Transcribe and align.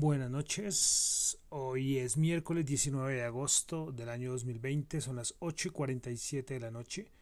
Buenas 0.00 0.30
noches, 0.30 1.36
hoy 1.50 1.98
es 1.98 2.16
miércoles 2.16 2.64
19 2.64 3.16
de 3.16 3.22
agosto 3.22 3.92
del 3.92 4.08
año 4.08 4.30
2020, 4.30 4.98
son 5.02 5.16
las 5.16 5.34
8 5.40 5.68
y 5.68 5.70
47 5.72 6.54
de 6.54 6.60
la 6.60 6.70
noche. 6.70 7.12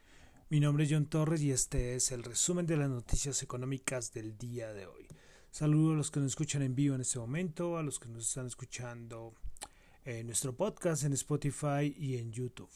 Mi 0.48 0.60
nombre 0.60 0.84
es 0.84 0.90
John 0.92 1.06
Torres 1.06 1.42
y 1.42 1.50
este 1.50 1.96
es 1.96 2.12
el 2.12 2.22
resumen 2.22 2.66
de 2.66 2.76
las 2.76 2.88
noticias 2.88 3.42
económicas 3.42 4.12
del 4.12 4.38
día 4.38 4.72
de 4.72 4.86
hoy. 4.86 5.08
Saludo 5.50 5.94
a 5.94 5.96
los 5.96 6.12
que 6.12 6.20
nos 6.20 6.28
escuchan 6.28 6.62
en 6.62 6.76
vivo 6.76 6.94
en 6.94 7.00
este 7.00 7.18
momento, 7.18 7.78
a 7.78 7.82
los 7.82 7.98
que 7.98 8.08
nos 8.10 8.28
están 8.28 8.46
escuchando 8.46 9.34
en 10.04 10.26
nuestro 10.26 10.54
podcast 10.54 11.02
en 11.02 11.14
Spotify 11.14 11.92
y 11.98 12.18
en 12.18 12.30
YouTube. 12.30 12.70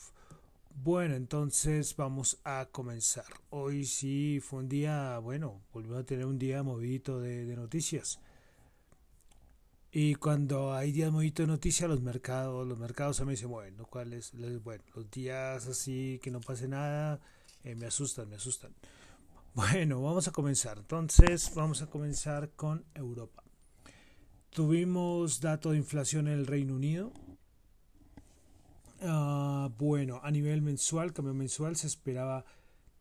Bueno, 0.82 1.14
entonces 1.14 1.94
vamos 1.94 2.40
a 2.43 2.66
comenzar. 2.72 3.32
Hoy 3.50 3.84
sí 3.84 4.40
fue 4.43 4.58
un 4.58 4.68
día, 4.68 5.21
bueno, 5.21 5.61
volvimos 5.72 6.00
a 6.00 6.04
tener 6.04 6.26
un 6.26 6.40
día 6.40 6.64
movidito 6.64 7.21
de, 7.21 7.44
de 7.44 7.54
noticias. 7.54 8.18
Y 9.94 10.14
cuando 10.14 10.72
hay 10.72 10.90
días 10.90 11.12
movidos 11.12 11.34
de 11.34 11.46
noticias, 11.46 11.88
los 11.88 12.00
mercados, 12.00 12.66
los 12.66 12.78
mercados 12.78 13.20
mí 13.26 13.36
se 13.36 13.46
mueven, 13.46 13.76
lo 13.76 13.84
cual 13.84 14.14
es, 14.14 14.32
bueno, 14.64 14.82
los 14.94 15.10
días 15.10 15.66
así 15.66 16.18
que 16.22 16.30
no 16.30 16.40
pase 16.40 16.66
nada, 16.66 17.20
eh, 17.62 17.74
me 17.74 17.86
asustan, 17.86 18.28
me 18.28 18.36
asustan. 18.36 18.74
Bueno, 19.54 20.00
vamos 20.00 20.26
a 20.28 20.32
comenzar. 20.32 20.78
Entonces, 20.78 21.54
vamos 21.54 21.82
a 21.82 21.86
comenzar 21.86 22.52
con 22.56 22.86
Europa. 22.94 23.44
Tuvimos 24.48 25.42
dato 25.42 25.72
de 25.72 25.76
inflación 25.76 26.26
en 26.26 26.38
el 26.38 26.46
Reino 26.46 26.74
Unido. 26.74 27.12
Uh, 29.02 29.68
bueno, 29.76 30.20
a 30.22 30.30
nivel 30.30 30.62
mensual, 30.62 31.12
cambio 31.12 31.34
mensual, 31.34 31.76
se 31.76 31.86
esperaba 31.86 32.46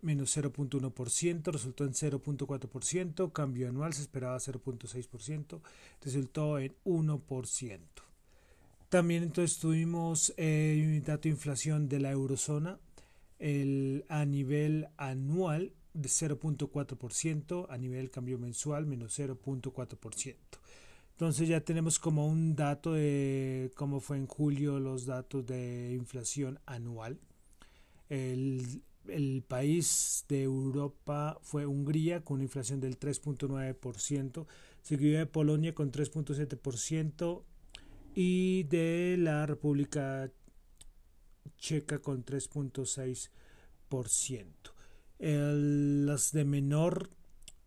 menos 0.01 0.35
0.1%, 0.35 1.51
resultó 1.51 1.83
en 1.85 1.93
0.4%, 1.93 3.31
cambio 3.31 3.69
anual 3.69 3.93
se 3.93 4.01
esperaba 4.01 4.37
0.6%, 4.37 5.61
resultó 6.01 6.59
en 6.59 6.75
1%. 6.85 7.79
También 8.89 9.23
entonces 9.23 9.57
tuvimos 9.57 10.33
eh, 10.37 10.83
un 10.85 11.01
dato 11.03 11.23
de 11.23 11.29
inflación 11.29 11.87
de 11.87 11.99
la 11.99 12.11
eurozona 12.11 12.77
el, 13.39 14.05
a 14.09 14.25
nivel 14.25 14.87
anual 14.97 15.73
de 15.93 16.09
0.4%, 16.09 17.65
a 17.69 17.77
nivel 17.77 18.11
cambio 18.11 18.37
mensual 18.37 18.85
menos 18.85 19.17
0.4%. 19.17 20.35
Entonces 21.11 21.47
ya 21.47 21.61
tenemos 21.61 21.99
como 21.99 22.27
un 22.27 22.55
dato 22.55 22.93
de 22.93 23.71
cómo 23.75 23.99
fue 23.99 24.17
en 24.17 24.27
julio 24.27 24.79
los 24.79 25.05
datos 25.05 25.45
de 25.45 25.93
inflación 25.93 26.59
anual. 26.65 27.19
El, 28.09 28.81
el 29.07 29.43
país 29.47 30.25
de 30.29 30.43
Europa 30.43 31.39
fue 31.41 31.65
Hungría 31.65 32.23
con 32.23 32.35
una 32.35 32.43
inflación 32.43 32.79
del 32.79 32.99
3.9%, 32.99 34.45
seguido 34.81 35.19
de 35.19 35.25
Polonia 35.25 35.73
con 35.73 35.91
3.7% 35.91 37.43
y 38.15 38.63
de 38.63 39.17
la 39.17 39.45
República 39.45 40.31
Checa 41.57 41.99
con 41.99 42.25
3.6%. 42.25 44.47
Las 45.19 46.31
de 46.31 46.45
menor 46.45 47.09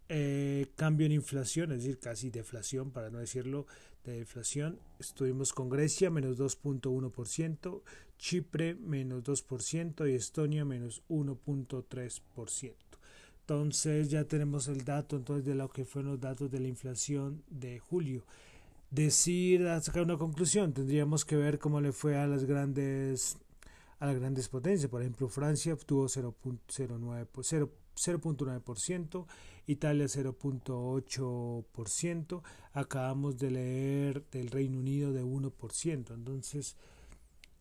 eh, 0.08 0.66
cambio 0.76 1.06
en 1.06 1.12
inflación, 1.12 1.72
es 1.72 1.78
decir, 1.78 1.98
casi 1.98 2.30
deflación, 2.30 2.90
para 2.90 3.10
no 3.10 3.18
decirlo, 3.18 3.66
de. 4.04 4.78
Estuvimos 4.98 5.52
con 5.52 5.68
Grecia, 5.68 6.10
menos 6.10 6.38
2.1%, 6.38 7.82
Chipre, 8.18 8.74
menos 8.74 9.24
2% 9.24 10.10
y 10.10 10.14
Estonia, 10.14 10.64
menos 10.64 11.02
1.3%. 11.08 12.74
Entonces 13.40 14.10
ya 14.10 14.24
tenemos 14.24 14.68
el 14.68 14.84
dato 14.84 15.16
entonces 15.16 15.44
de 15.44 15.54
lo 15.54 15.68
que 15.68 15.84
fueron 15.84 16.12
los 16.12 16.20
datos 16.20 16.50
de 16.50 16.60
la 16.60 16.68
inflación 16.68 17.42
de 17.50 17.78
julio. 17.78 18.24
Decir, 18.90 19.66
sacar 19.82 20.02
una 20.02 20.16
conclusión, 20.16 20.72
tendríamos 20.72 21.24
que 21.24 21.36
ver 21.36 21.58
cómo 21.58 21.80
le 21.80 21.92
fue 21.92 22.16
a 22.16 22.26
las 22.26 22.44
grandes 22.44 23.36
a 23.98 24.06
las 24.06 24.18
grandes 24.18 24.48
potencias. 24.48 24.90
Por 24.90 25.02
ejemplo, 25.02 25.28
Francia 25.28 25.74
obtuvo 25.74 26.06
0.09%, 26.06 27.68
0.9%, 27.96 29.26
Italia 29.66 30.06
0.8%, 30.06 32.42
acabamos 32.72 33.38
de 33.38 33.50
leer 33.50 34.24
del 34.30 34.50
Reino 34.50 34.78
Unido 34.78 35.12
de 35.12 35.24
1%. 35.24 36.14
Entonces, 36.14 36.76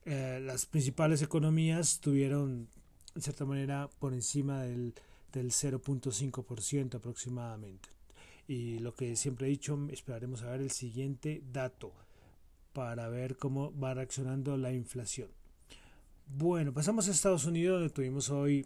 eh, 0.05 0.39
las 0.43 0.65
principales 0.65 1.21
economías 1.21 1.99
tuvieron, 1.99 2.67
en 3.15 3.21
cierta 3.21 3.45
manera, 3.45 3.89
por 3.99 4.13
encima 4.13 4.63
del, 4.63 4.93
del 5.31 5.51
0.5% 5.51 6.95
aproximadamente. 6.95 7.89
Y 8.47 8.79
lo 8.79 8.93
que 8.93 9.15
siempre 9.15 9.47
he 9.47 9.49
dicho, 9.49 9.79
esperaremos 9.91 10.43
a 10.43 10.51
ver 10.51 10.61
el 10.61 10.71
siguiente 10.71 11.41
dato 11.51 11.93
para 12.73 13.07
ver 13.07 13.37
cómo 13.37 13.71
va 13.79 13.93
reaccionando 13.93 14.57
la 14.57 14.73
inflación. 14.73 15.29
Bueno, 16.27 16.73
pasamos 16.73 17.07
a 17.07 17.11
Estados 17.11 17.45
Unidos, 17.45 17.79
donde 17.79 17.93
tuvimos 17.93 18.29
hoy 18.29 18.65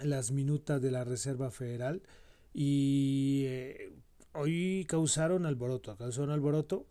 las 0.00 0.30
minutas 0.30 0.80
de 0.82 0.90
la 0.90 1.04
Reserva 1.04 1.50
Federal 1.50 2.02
y 2.52 3.44
eh, 3.46 3.92
hoy 4.34 4.84
causaron 4.88 5.46
alboroto, 5.46 5.96
causaron 5.96 6.30
alboroto 6.30 6.86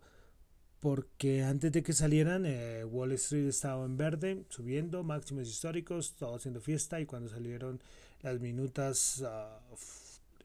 porque 0.80 1.42
antes 1.42 1.72
de 1.72 1.82
que 1.82 1.92
salieran 1.92 2.44
eh, 2.46 2.84
Wall 2.84 3.12
Street 3.12 3.48
estaba 3.48 3.84
en 3.84 3.96
verde, 3.96 4.44
subiendo, 4.48 5.02
máximos 5.02 5.48
históricos, 5.48 6.14
todo 6.16 6.36
haciendo 6.36 6.60
fiesta 6.60 7.00
y 7.00 7.06
cuando 7.06 7.28
salieron 7.28 7.80
las 8.22 8.40
minutas 8.40 9.22
uh, 9.22 9.76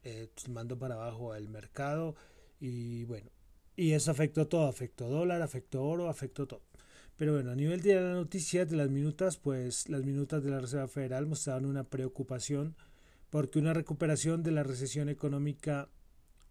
eh, 0.04 0.28
mando 0.48 0.78
para 0.78 0.94
abajo 0.94 1.34
el 1.34 1.48
mercado 1.48 2.14
y 2.60 3.04
bueno, 3.04 3.30
y 3.76 3.92
eso 3.92 4.10
afectó 4.10 4.46
todo, 4.46 4.66
afectó 4.68 5.08
dólar, 5.08 5.42
afectó 5.42 5.82
oro, 5.84 6.08
afectó 6.08 6.46
todo. 6.46 6.62
Pero 7.16 7.34
bueno, 7.34 7.50
a 7.50 7.54
nivel 7.54 7.82
de 7.82 7.94
la 7.94 8.12
noticia 8.12 8.64
de 8.64 8.76
las 8.76 8.90
minutas, 8.90 9.36
pues 9.36 9.88
las 9.88 10.02
minutas 10.02 10.42
de 10.42 10.50
la 10.50 10.60
Reserva 10.60 10.88
Federal 10.88 11.26
mostraban 11.26 11.66
una 11.66 11.84
preocupación 11.84 12.74
porque 13.30 13.58
una 13.58 13.72
recuperación 13.72 14.42
de 14.42 14.50
la 14.50 14.62
recesión 14.62 15.08
económica 15.08 15.88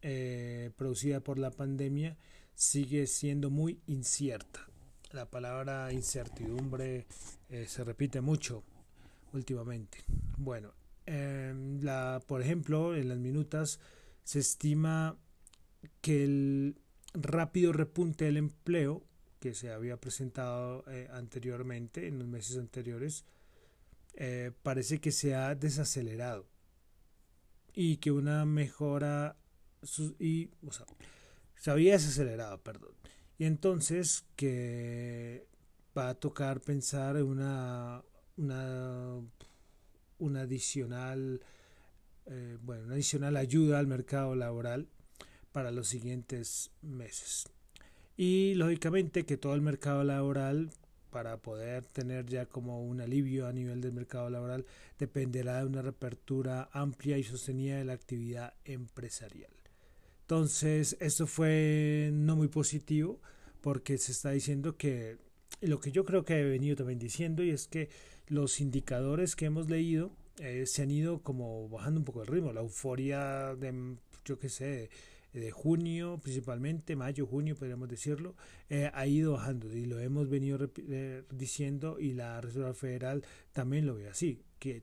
eh, 0.01 0.71
producida 0.77 1.19
por 1.19 1.37
la 1.37 1.51
pandemia 1.51 2.17
sigue 2.61 3.07
siendo 3.07 3.49
muy 3.49 3.81
incierta. 3.87 4.67
La 5.13 5.25
palabra 5.31 5.91
incertidumbre 5.91 7.07
eh, 7.49 7.65
se 7.67 7.83
repite 7.83 8.21
mucho 8.21 8.63
últimamente. 9.33 9.97
Bueno, 10.37 10.71
em, 11.07 11.81
la, 11.81 12.21
por 12.27 12.39
ejemplo, 12.39 12.95
en 12.95 13.09
las 13.09 13.17
minutas 13.17 13.79
se 14.23 14.37
estima 14.37 15.17
que 16.01 16.23
el 16.23 16.79
rápido 17.15 17.73
repunte 17.73 18.25
del 18.25 18.37
empleo 18.37 19.01
que 19.39 19.55
se 19.55 19.71
había 19.71 19.97
presentado 19.97 20.83
eh, 20.87 21.09
anteriormente, 21.11 22.07
en 22.07 22.19
los 22.19 22.27
meses 22.27 22.59
anteriores, 22.59 23.25
eh, 24.13 24.51
parece 24.61 25.01
que 25.01 25.11
se 25.11 25.33
ha 25.33 25.55
desacelerado 25.55 26.45
y 27.73 27.97
que 27.97 28.11
una 28.11 28.45
mejora 28.45 29.35
y 30.19 30.51
se 31.61 31.69
había 31.69 31.93
desacelerado, 31.93 32.57
perdón. 32.57 32.95
Y 33.37 33.45
entonces 33.45 34.25
que 34.35 35.45
va 35.95 36.09
a 36.09 36.15
tocar 36.15 36.59
pensar 36.59 37.17
en 37.17 37.25
una 37.25 38.03
una, 38.37 39.19
una 40.17 40.41
adicional 40.41 41.41
eh, 42.25 42.57
bueno, 42.63 42.85
una 42.85 42.95
adicional 42.95 43.37
ayuda 43.37 43.77
al 43.77 43.85
mercado 43.85 44.35
laboral 44.35 44.87
para 45.51 45.69
los 45.69 45.87
siguientes 45.87 46.71
meses 46.81 47.45
y 48.17 48.55
lógicamente 48.55 49.25
que 49.25 49.37
todo 49.37 49.53
el 49.53 49.61
mercado 49.61 50.03
laboral 50.03 50.71
para 51.11 51.37
poder 51.37 51.85
tener 51.85 52.25
ya 52.25 52.47
como 52.47 52.83
un 52.83 53.01
alivio 53.01 53.45
a 53.45 53.53
nivel 53.53 53.81
del 53.81 53.91
mercado 53.91 54.31
laboral 54.31 54.65
dependerá 54.97 55.59
de 55.59 55.65
una 55.65 55.83
reapertura 55.83 56.69
amplia 56.71 57.19
y 57.19 57.23
sostenida 57.23 57.77
de 57.77 57.85
la 57.85 57.93
actividad 57.93 58.53
empresarial. 58.65 59.60
Entonces, 60.31 60.95
esto 61.01 61.27
fue 61.27 62.09
no 62.13 62.37
muy 62.37 62.47
positivo 62.47 63.19
porque 63.59 63.97
se 63.97 64.13
está 64.13 64.31
diciendo 64.31 64.77
que 64.77 65.17
lo 65.59 65.81
que 65.81 65.91
yo 65.91 66.05
creo 66.05 66.23
que 66.23 66.39
he 66.39 66.43
venido 66.45 66.77
también 66.77 66.99
diciendo 66.99 67.43
y 67.43 67.49
es 67.49 67.67
que 67.67 67.89
los 68.29 68.61
indicadores 68.61 69.35
que 69.35 69.47
hemos 69.47 69.69
leído 69.69 70.09
eh, 70.39 70.67
se 70.67 70.83
han 70.83 70.91
ido 70.91 71.21
como 71.21 71.67
bajando 71.67 71.99
un 71.99 72.05
poco 72.05 72.21
el 72.21 72.27
ritmo, 72.27 72.53
la 72.53 72.61
euforia 72.61 73.55
de 73.55 73.97
yo 74.23 74.39
qué 74.39 74.47
sé, 74.47 74.89
de 75.33 75.51
junio, 75.51 76.17
principalmente 76.23 76.95
mayo, 76.95 77.25
junio, 77.25 77.57
podríamos 77.57 77.89
decirlo, 77.89 78.33
eh, 78.69 78.89
ha 78.93 79.05
ido 79.07 79.33
bajando 79.33 79.75
y 79.75 79.85
lo 79.85 79.99
hemos 79.99 80.29
venido 80.29 80.57
eh, 80.77 81.23
diciendo 81.29 81.99
y 81.99 82.13
la 82.13 82.39
Reserva 82.39 82.73
Federal 82.73 83.25
también 83.51 83.85
lo 83.85 83.95
ve 83.95 84.07
así, 84.07 84.39
que 84.59 84.81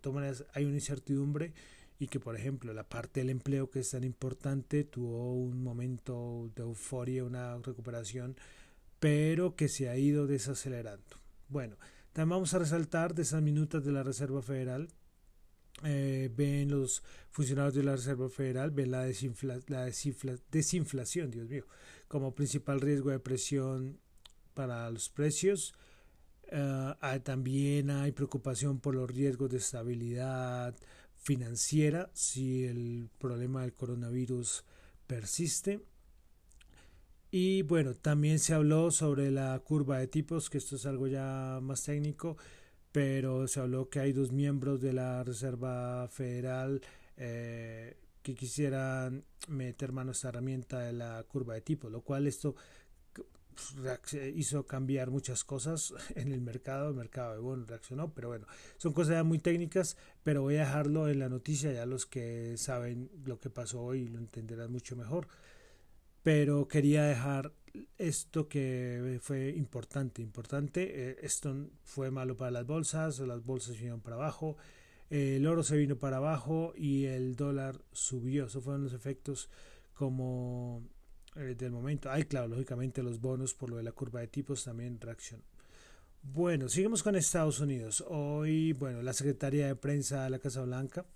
hay 0.52 0.64
una 0.66 0.74
incertidumbre 0.74 1.54
y 1.98 2.08
que, 2.08 2.20
por 2.20 2.36
ejemplo, 2.36 2.72
la 2.72 2.88
parte 2.88 3.20
del 3.20 3.30
empleo 3.30 3.70
que 3.70 3.80
es 3.80 3.90
tan 3.90 4.04
importante 4.04 4.84
tuvo 4.84 5.34
un 5.34 5.62
momento 5.62 6.50
de 6.54 6.62
euforia, 6.62 7.24
una 7.24 7.56
recuperación, 7.58 8.36
pero 9.00 9.56
que 9.56 9.68
se 9.68 9.88
ha 9.88 9.96
ido 9.96 10.26
desacelerando. 10.26 11.16
Bueno, 11.48 11.76
también 12.12 12.30
vamos 12.36 12.54
a 12.54 12.58
resaltar 12.58 13.14
de 13.14 13.22
esas 13.22 13.42
minutas 13.42 13.84
de 13.84 13.92
la 13.92 14.02
Reserva 14.02 14.42
Federal 14.42 14.88
eh, 15.84 16.28
ven 16.34 16.70
los 16.70 17.02
funcionarios 17.30 17.74
de 17.74 17.84
la 17.84 17.94
Reserva 17.94 18.28
Federal, 18.28 18.70
ven 18.72 18.90
la, 18.90 19.08
la 19.68 19.84
desinflación, 20.50 21.30
Dios 21.30 21.48
mío, 21.48 21.66
como 22.08 22.34
principal 22.34 22.80
riesgo 22.80 23.10
de 23.10 23.20
presión 23.20 23.98
para 24.54 24.90
los 24.90 25.08
precios. 25.08 25.74
Eh, 26.50 27.20
también 27.22 27.90
hay 27.90 28.12
preocupación 28.12 28.80
por 28.80 28.94
los 28.94 29.08
riesgos 29.10 29.50
de 29.50 29.58
estabilidad 29.58 30.74
financiera 31.28 32.10
si 32.14 32.64
el 32.64 33.10
problema 33.18 33.60
del 33.60 33.74
coronavirus 33.74 34.64
persiste. 35.06 35.78
Y 37.30 37.60
bueno, 37.60 37.94
también 37.94 38.38
se 38.38 38.54
habló 38.54 38.90
sobre 38.90 39.30
la 39.30 39.58
curva 39.58 39.98
de 39.98 40.06
tipos, 40.06 40.48
que 40.48 40.56
esto 40.56 40.76
es 40.76 40.86
algo 40.86 41.06
ya 41.06 41.58
más 41.60 41.82
técnico, 41.82 42.38
pero 42.92 43.46
se 43.46 43.60
habló 43.60 43.90
que 43.90 44.00
hay 44.00 44.14
dos 44.14 44.32
miembros 44.32 44.80
de 44.80 44.94
la 44.94 45.22
Reserva 45.22 46.08
Federal 46.08 46.80
eh, 47.18 47.98
que 48.22 48.34
quisieran 48.34 49.22
meter 49.48 49.92
mano 49.92 50.12
a 50.12 50.12
esta 50.12 50.30
herramienta 50.30 50.78
de 50.80 50.94
la 50.94 51.22
curva 51.24 51.52
de 51.52 51.60
tipos, 51.60 51.92
lo 51.92 52.00
cual 52.00 52.26
esto 52.26 52.54
hizo 54.34 54.66
cambiar 54.66 55.10
muchas 55.10 55.44
cosas 55.44 55.94
en 56.14 56.32
el 56.32 56.40
mercado, 56.40 56.90
el 56.90 56.94
mercado 56.94 57.32
de 57.34 57.40
bonos 57.40 57.68
reaccionó, 57.68 58.12
pero 58.14 58.28
bueno, 58.28 58.46
son 58.76 58.92
cosas 58.92 59.14
ya 59.14 59.24
muy 59.24 59.38
técnicas, 59.38 59.96
pero 60.22 60.42
voy 60.42 60.56
a 60.56 60.60
dejarlo 60.60 61.08
en 61.08 61.18
la 61.18 61.28
noticia, 61.28 61.72
ya 61.72 61.86
los 61.86 62.06
que 62.06 62.56
saben 62.56 63.10
lo 63.24 63.38
que 63.38 63.50
pasó 63.50 63.82
hoy 63.82 64.08
lo 64.08 64.18
entenderán 64.18 64.72
mucho 64.72 64.96
mejor. 64.96 65.28
Pero 66.22 66.68
quería 66.68 67.04
dejar 67.04 67.52
esto 67.96 68.48
que 68.48 69.18
fue 69.22 69.50
importante, 69.50 70.22
importante, 70.22 71.10
eh, 71.10 71.16
esto 71.22 71.70
fue 71.84 72.10
malo 72.10 72.36
para 72.36 72.50
las 72.50 72.66
bolsas, 72.66 73.18
las 73.20 73.44
bolsas 73.44 73.76
vinieron 73.76 74.00
para 74.00 74.16
abajo, 74.16 74.56
el 75.10 75.46
oro 75.46 75.62
se 75.62 75.76
vino 75.76 75.96
para 75.96 76.18
abajo 76.18 76.74
y 76.76 77.06
el 77.06 77.36
dólar 77.36 77.80
subió, 77.92 78.46
esos 78.46 78.62
fueron 78.62 78.84
los 78.84 78.92
efectos 78.92 79.48
como 79.94 80.82
eh, 81.38 81.54
del 81.54 81.70
momento. 81.70 82.10
Hay, 82.10 82.24
claro, 82.24 82.48
lógicamente 82.48 83.02
los 83.02 83.20
bonos 83.20 83.54
por 83.54 83.70
lo 83.70 83.76
de 83.76 83.82
la 83.82 83.92
curva 83.92 84.20
de 84.20 84.28
tipos 84.28 84.64
también 84.64 85.00
reaccionó. 85.00 85.44
Bueno, 86.22 86.68
seguimos 86.68 87.02
con 87.02 87.16
Estados 87.16 87.60
Unidos. 87.60 88.04
Hoy, 88.08 88.72
bueno, 88.72 89.02
la 89.02 89.12
Secretaría 89.12 89.66
de 89.68 89.76
Prensa 89.76 90.24
de 90.24 90.30
la 90.30 90.38
Casa 90.38 90.62
Blanca 90.62 91.06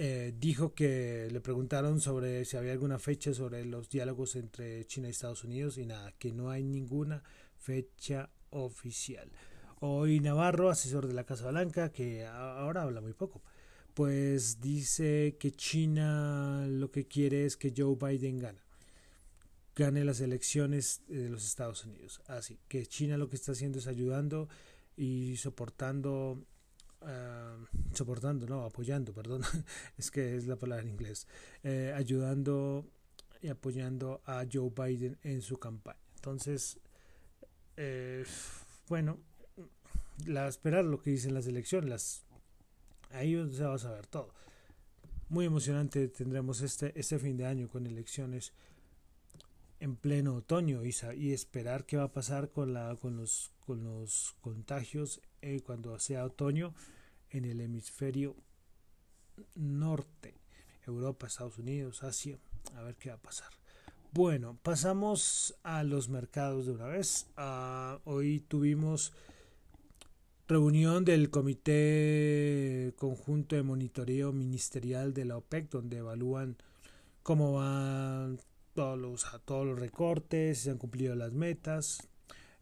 eh, 0.00 0.34
dijo 0.38 0.74
que 0.74 1.28
le 1.30 1.40
preguntaron 1.40 2.00
sobre 2.00 2.44
si 2.44 2.56
había 2.56 2.72
alguna 2.72 2.98
fecha 2.98 3.32
sobre 3.34 3.64
los 3.64 3.88
diálogos 3.88 4.36
entre 4.36 4.86
China 4.86 5.08
y 5.08 5.10
Estados 5.10 5.44
Unidos 5.44 5.78
y 5.78 5.86
nada, 5.86 6.12
que 6.18 6.32
no 6.32 6.50
hay 6.50 6.62
ninguna 6.62 7.22
fecha 7.56 8.30
oficial. 8.50 9.30
Hoy 9.80 10.20
Navarro, 10.20 10.70
asesor 10.70 11.06
de 11.06 11.14
la 11.14 11.24
Casa 11.24 11.48
Blanca, 11.50 11.90
que 11.90 12.26
ahora 12.26 12.82
habla 12.82 13.00
muy 13.00 13.12
poco, 13.12 13.42
pues 13.98 14.60
dice 14.60 15.36
que 15.40 15.50
China 15.50 16.68
lo 16.68 16.88
que 16.92 17.08
quiere 17.08 17.44
es 17.44 17.56
que 17.56 17.74
Joe 17.76 17.96
Biden 17.96 18.38
gane 18.38 18.60
gane 19.74 20.04
las 20.04 20.20
elecciones 20.20 21.02
de 21.08 21.28
los 21.28 21.44
Estados 21.44 21.84
Unidos. 21.84 22.22
Así 22.28 22.60
que 22.68 22.86
China 22.86 23.18
lo 23.18 23.28
que 23.28 23.34
está 23.34 23.50
haciendo 23.50 23.80
es 23.80 23.88
ayudando 23.88 24.48
y 24.96 25.36
soportando, 25.36 26.44
uh, 27.00 27.66
soportando, 27.92 28.46
no, 28.46 28.62
apoyando, 28.62 29.12
perdón, 29.12 29.42
es 29.98 30.12
que 30.12 30.36
es 30.36 30.46
la 30.46 30.54
palabra 30.54 30.84
en 30.84 30.90
inglés, 30.90 31.26
eh, 31.64 31.92
ayudando 31.92 32.86
y 33.42 33.48
apoyando 33.48 34.22
a 34.26 34.46
Joe 34.48 34.70
Biden 34.70 35.18
en 35.24 35.42
su 35.42 35.58
campaña. 35.58 35.98
Entonces, 36.14 36.78
eh, 37.76 38.24
bueno, 38.88 39.18
la 40.24 40.46
esperar 40.46 40.84
lo 40.84 41.00
que 41.00 41.10
dicen 41.10 41.34
las 41.34 41.48
elecciones, 41.48 41.90
las 41.90 42.27
Ahí 43.10 43.34
se 43.52 43.64
va 43.64 43.74
a 43.74 43.78
saber 43.78 44.06
todo. 44.06 44.34
Muy 45.28 45.44
emocionante 45.44 46.08
tendremos 46.08 46.62
este, 46.62 46.98
este 46.98 47.18
fin 47.18 47.36
de 47.36 47.46
año 47.46 47.68
con 47.68 47.86
elecciones 47.86 48.52
en 49.80 49.96
pleno 49.96 50.34
otoño 50.36 50.84
y, 50.84 50.94
y 51.16 51.32
esperar 51.32 51.84
qué 51.84 51.96
va 51.96 52.04
a 52.04 52.12
pasar 52.12 52.50
con, 52.50 52.72
la, 52.72 52.96
con, 52.96 53.16
los, 53.16 53.52
con 53.64 53.84
los 53.84 54.34
contagios 54.40 55.20
eh, 55.42 55.60
cuando 55.60 55.98
sea 55.98 56.24
otoño 56.24 56.74
en 57.30 57.44
el 57.44 57.60
hemisferio 57.60 58.34
norte, 59.54 60.34
Europa, 60.86 61.26
Estados 61.26 61.58
Unidos, 61.58 62.02
Asia, 62.02 62.38
a 62.74 62.82
ver 62.82 62.96
qué 62.96 63.10
va 63.10 63.16
a 63.16 63.22
pasar. 63.22 63.52
Bueno, 64.12 64.58
pasamos 64.62 65.54
a 65.62 65.84
los 65.84 66.08
mercados 66.08 66.66
de 66.66 66.72
una 66.72 66.86
vez. 66.86 67.26
Ah, 67.36 68.00
hoy 68.04 68.40
tuvimos 68.40 69.12
reunión 70.48 71.04
del 71.04 71.28
Comité 71.28 72.94
Conjunto 72.96 73.54
de 73.54 73.62
Monitoreo 73.62 74.32
Ministerial 74.32 75.12
de 75.12 75.26
la 75.26 75.36
OPEC, 75.36 75.68
donde 75.68 75.98
evalúan 75.98 76.56
cómo 77.22 77.52
van 77.54 78.40
todos 78.74 78.98
los, 78.98 79.78
recortes, 79.78 80.58
si 80.58 80.64
se 80.64 80.70
han 80.70 80.78
cumplido 80.78 81.14
las 81.14 81.32
metas. 81.32 82.08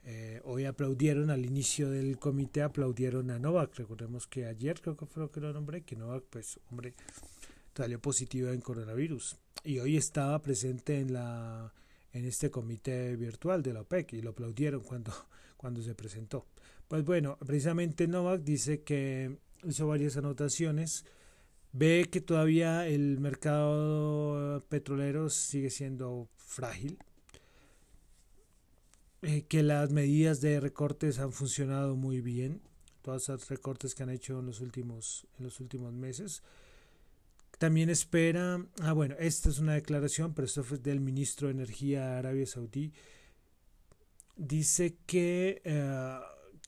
Eh, 0.03 0.41
hoy 0.45 0.65
aplaudieron 0.65 1.31
al 1.31 1.45
inicio 1.45 1.89
del 1.91 2.19
comité, 2.19 2.63
aplaudieron 2.63 3.31
a 3.31 3.39
Novak. 3.39 3.77
Recordemos 3.77 4.27
que 4.27 4.47
ayer 4.47 4.81
creo 4.81 4.97
que 4.97 5.07
fue 5.07 5.23
lo 5.23 5.31
que 5.31 5.41
lo 5.41 5.53
nombré, 5.53 5.83
que 5.83 5.95
Novak, 5.95 6.25
pues, 6.29 6.59
hombre, 6.71 6.95
salió 7.77 8.01
positivo 8.01 8.49
en 8.51 8.61
coronavirus. 8.61 9.37
Y 9.63 9.79
hoy 9.79 9.97
estaba 9.97 10.43
presente 10.43 10.99
en 10.99 11.13
la 11.13 11.73
en 12.17 12.25
este 12.25 12.51
comité 12.51 13.15
virtual 13.15 13.63
de 13.63 13.75
la 13.75 13.83
OPEC 13.83 14.15
y 14.15 14.23
lo 14.23 14.31
aplaudieron 14.31 14.81
cuando, 14.81 15.13
cuando 15.57 15.83
se 15.83 15.95
presentó. 15.95 16.47
Pues 16.89 17.05
bueno, 17.05 17.37
precisamente 17.45 18.07
Novak 18.07 18.43
dice 18.43 18.83
que 18.83 19.39
hizo 19.65 19.89
varias 19.89 20.17
anotaciones, 20.17 21.05
ve 21.73 22.09
que 22.11 22.21
todavía 22.21 22.87
el 22.87 23.19
mercado 23.19 24.65
petrolero 24.69 25.29
sigue 25.29 25.71
siendo 25.71 26.29
frágil, 26.37 26.99
eh, 29.23 29.43
que 29.43 29.65
las 29.65 29.91
medidas 29.91 30.41
de 30.41 30.61
recortes 30.61 31.19
han 31.19 31.33
funcionado 31.33 31.97
muy 31.97 32.21
bien, 32.21 32.63
todos 33.03 33.29
los 33.29 33.49
recortes 33.49 33.97
que 33.97 34.05
han 34.05 34.11
hecho 34.11 34.39
en 34.39 34.47
los 34.47 34.61
últimos, 34.61 35.27
en 35.39 35.45
los 35.45 35.59
últimos 35.59 35.93
meses. 35.93 36.45
También 37.59 37.91
espera, 37.91 38.65
ah 38.83 38.93
bueno, 38.93 39.17
esta 39.19 39.49
es 39.49 39.59
una 39.59 39.75
declaración, 39.75 40.35
pero 40.35 40.47
esto 40.47 40.63
fue 40.63 40.79
del 40.79 41.01
ministro 41.01 41.49
de 41.49 41.55
Energía 41.55 42.07
de 42.11 42.19
Arabia 42.19 42.47
Saudí, 42.47 42.93
dice 44.37 44.99
que... 45.05 45.63
Eh, 45.65 46.21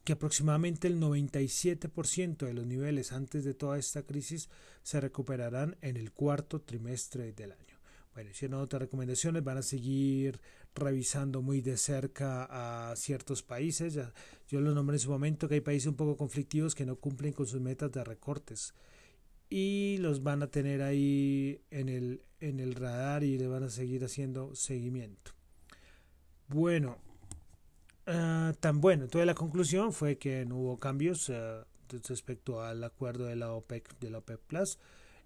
que 0.09 0.15
aproximadamente 0.15 0.89
el 0.89 0.99
97% 0.99 2.47
de 2.47 2.55
los 2.55 2.67
niveles 2.67 3.13
antes 3.13 3.45
de 3.45 3.53
toda 3.53 3.77
esta 3.77 4.05
crisis 4.05 4.49
se 4.83 5.03
recuperarán 5.03 5.77
en 5.83 5.99
el 5.99 6.13
cuarto 6.13 6.63
trimestre 6.63 7.35
del 7.35 7.53
año. 7.53 7.79
Bueno, 8.15 8.31
hicieron 8.31 8.63
otras 8.63 8.81
recomendaciones, 8.81 9.45
van 9.45 9.59
a 9.59 9.63
seguir 9.63 10.41
revisando 10.75 11.43
muy 11.43 11.61
de 11.61 11.77
cerca 11.77 12.47
a 12.91 12.97
ciertos 12.97 13.43
países. 13.43 13.99
yo 14.49 14.63
lo 14.63 14.73
nombré 14.73 14.97
en 14.97 15.01
su 15.01 15.11
momento 15.11 15.47
que 15.47 15.57
hay 15.57 15.61
países 15.61 15.89
un 15.89 15.97
poco 15.97 16.17
conflictivos 16.17 16.75
que 16.75 16.87
no 16.87 16.97
cumplen 16.97 17.35
con 17.35 17.47
sus 17.47 17.61
metas 17.61 17.93
de 17.93 18.03
recortes 18.03 18.73
y 19.51 19.99
los 19.99 20.23
van 20.23 20.43
a 20.43 20.51
tener 20.51 20.81
ahí 20.81 21.61
en 21.71 21.91
el, 21.91 22.23
en 22.41 22.61
el 22.61 22.75
radar 22.77 23.25
y 23.25 23.37
le 23.37 23.47
van 23.47 23.65
a 23.65 23.69
seguir 23.69 24.07
haciendo 24.07 24.55
seguimiento. 24.55 25.33
Bueno, 26.47 26.97
Ah, 28.11 28.55
tan 28.61 28.81
bueno. 28.81 29.05
Entonces 29.05 29.27
la 29.27 29.35
conclusión 29.35 29.93
fue 29.93 30.17
que 30.17 30.47
no 30.47 30.57
hubo 30.57 30.79
cambios 30.79 31.29
uh, 31.29 31.63
respecto 32.09 32.63
al 32.63 32.83
acuerdo 32.83 33.27
de 33.27 33.37
la 33.37 33.53
OPEC, 33.53 33.99
de 34.01 34.09
la 34.09 34.19
OPEC 34.19 34.39
Plus, 34.41 34.79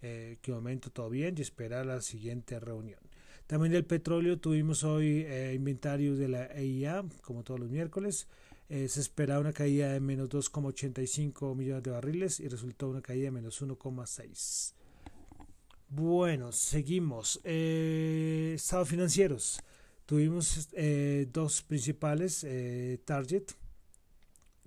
eh, 0.03 0.39
que 0.43 0.51
momento 0.51 0.91
todo 0.91 1.09
bien 1.09 1.37
y 1.39 1.43
esperar 1.43 1.87
la 1.87 2.01
siguiente 2.01 2.59
reunión. 2.59 2.99
También 3.47 3.73
del 3.73 3.85
petróleo 3.85 4.41
tuvimos 4.41 4.83
hoy 4.83 5.25
eh, 5.29 5.53
inventarios 5.55 6.19
de 6.19 6.27
la 6.27 6.47
EIA, 6.47 7.05
como 7.23 7.45
todos 7.45 7.61
los 7.61 7.71
miércoles. 7.71 8.27
Eh, 8.69 8.89
se 8.89 9.01
esperaba 9.01 9.39
una 9.39 9.53
caída 9.53 9.93
de 9.93 10.01
menos 10.01 10.29
2,85 10.31 11.55
millones 11.55 11.85
de 11.85 11.91
barriles 11.93 12.41
y 12.41 12.49
resultó 12.49 12.89
una 12.89 13.01
caída 13.01 13.27
de 13.27 13.31
menos 13.31 13.63
1,6. 13.63 14.75
Bueno, 15.89 16.51
seguimos. 16.51 17.41
estados 17.45 18.89
financieros. 18.89 19.63
Tuvimos 20.07 20.69
eh, 20.73 21.29
dos 21.33 21.63
principales, 21.63 22.45
eh, 22.45 23.01
Target, 23.05 23.45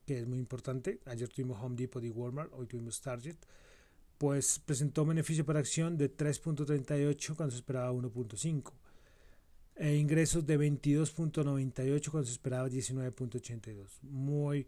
que 0.06 0.20
es 0.20 0.28
muy 0.28 0.40
importante. 0.40 1.00
Ayer 1.06 1.28
tuvimos 1.28 1.60
Home 1.62 1.76
Depot 1.76 2.04
y 2.04 2.10
Walmart, 2.10 2.52
hoy 2.54 2.68
tuvimos 2.68 3.02
Target. 3.02 3.36
Pues 4.18 4.60
presentó 4.60 5.06
beneficio 5.06 5.46
por 5.46 5.58
acción 5.58 5.98
de 5.98 6.16
3.38 6.16 7.36
cuando 7.36 7.52
se 7.52 7.58
esperaba 7.58 7.92
1.5. 7.92 8.72
E 9.76 9.96
ingresos 9.96 10.46
de 10.46 10.58
22.98 10.58 12.10
cuando 12.10 12.26
se 12.26 12.32
esperaba 12.32 12.70
19.82. 12.70 13.88
Muy, 14.04 14.68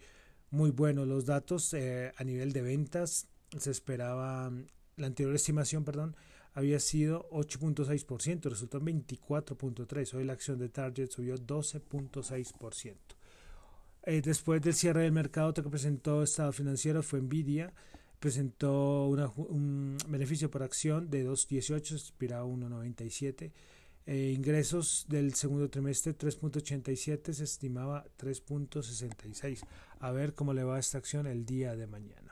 muy 0.49 0.71
buenos 0.71 1.07
los 1.07 1.25
datos 1.25 1.73
eh, 1.73 2.11
a 2.17 2.23
nivel 2.25 2.51
de 2.51 2.61
ventas. 2.61 3.27
Se 3.57 3.71
esperaba, 3.71 4.51
la 4.97 5.07
anterior 5.07 5.33
estimación, 5.33 5.85
perdón, 5.85 6.17
había 6.57 6.79
sido 6.79 7.29
8.6%, 7.29 8.49
resultó 8.49 8.79
en 8.79 9.05
24.3%. 9.05 10.15
Hoy 10.15 10.23
la 10.23 10.33
acción 10.33 10.57
de 10.57 10.69
Target 10.69 11.11
subió 11.11 11.35
12.6%. 11.35 12.95
Eh, 14.01 14.21
después 14.25 14.59
del 14.63 14.73
cierre 14.73 15.03
del 15.03 15.11
mercado, 15.11 15.49
otro 15.49 15.63
que 15.63 15.69
presentó 15.69 16.23
estado 16.23 16.51
financiero 16.51 17.03
fue 17.03 17.21
Nvidia. 17.21 17.71
presentó 18.19 19.05
un 19.05 19.97
beneficio 20.07 20.49
por 20.49 20.63
acción 20.63 21.11
de 21.11 21.29
2.18, 21.29 21.91
expira 21.91 22.43
1.97. 22.43 23.51
Eh, 24.07 24.33
ingresos 24.35 25.05
del 25.07 25.35
segundo 25.35 25.69
trimestre 25.69 26.17
3.87, 26.17 27.33
se 27.33 27.43
estimaba 27.43 28.03
3.66. 28.17 29.63
A 29.99 30.09
ver 30.09 30.33
cómo 30.33 30.55
le 30.55 30.63
va 30.63 30.79
esta 30.79 30.97
acción 30.97 31.27
el 31.27 31.45
día 31.45 31.75
de 31.75 31.85
mañana. 31.85 32.26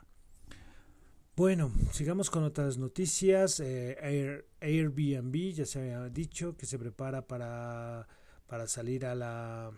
Bueno, 1.36 1.70
sigamos 1.92 2.30
con 2.30 2.44
otras 2.44 2.78
noticias. 2.78 3.60
Eh, 3.60 4.42
Airbnb 4.58 5.52
ya 5.52 5.66
se 5.66 5.80
había 5.80 6.08
dicho 6.08 6.56
que 6.56 6.64
se 6.64 6.78
prepara 6.78 7.26
para, 7.26 8.08
para 8.46 8.66
salir 8.66 9.04
a 9.04 9.14
la 9.14 9.70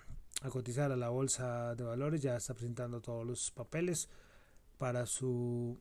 a 0.42 0.50
cotizar 0.50 0.92
a 0.92 0.96
la 0.96 1.08
bolsa 1.08 1.74
de 1.74 1.82
valores, 1.82 2.22
ya 2.22 2.36
está 2.36 2.54
presentando 2.54 3.00
todos 3.00 3.26
los 3.26 3.50
papeles 3.50 4.08
para 4.78 5.04
su 5.06 5.80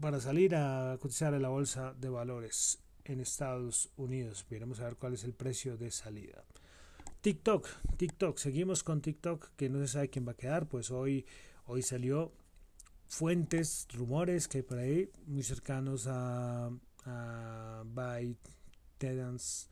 para 0.00 0.18
salir 0.18 0.56
a 0.56 0.98
cotizar 1.00 1.32
a 1.32 1.38
la 1.38 1.48
bolsa 1.48 1.94
de 1.94 2.08
valores 2.08 2.80
en 3.04 3.20
Estados 3.20 3.90
Unidos. 3.96 4.44
Veremos 4.50 4.80
a 4.80 4.86
ver 4.86 4.96
cuál 4.96 5.14
es 5.14 5.22
el 5.22 5.32
precio 5.32 5.76
de 5.76 5.92
salida. 5.92 6.42
TikTok, 7.20 7.68
TikTok, 7.96 8.36
seguimos 8.36 8.82
con 8.82 9.00
TikTok 9.00 9.50
que 9.54 9.68
no 9.68 9.78
se 9.78 9.86
sabe 9.86 10.10
quién 10.10 10.26
va 10.26 10.32
a 10.32 10.36
quedar, 10.36 10.66
pues 10.66 10.90
hoy 10.90 11.24
hoy 11.66 11.82
salió 11.82 12.32
fuentes, 13.08 13.88
rumores 13.92 14.48
que 14.48 14.62
por 14.62 14.78
ahí 14.78 15.10
muy 15.26 15.42
cercanos 15.42 16.06
a, 16.06 16.70
a 17.04 17.82
ByteDance, 17.84 19.68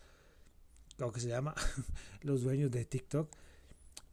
lo 0.98 1.12
que 1.12 1.20
se 1.20 1.28
llama, 1.28 1.54
los 2.22 2.42
dueños 2.42 2.70
de 2.70 2.84
TikTok 2.84 3.30